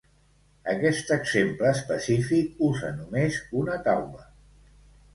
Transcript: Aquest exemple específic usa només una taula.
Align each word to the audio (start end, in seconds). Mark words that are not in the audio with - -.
Aquest 0.71 1.11
exemple 1.17 1.69
específic 1.73 2.67
usa 2.71 2.93
només 2.97 3.41
una 3.63 3.81
taula. 3.91 4.31